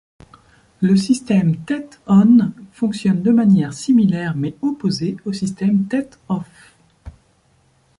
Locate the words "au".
5.25-5.31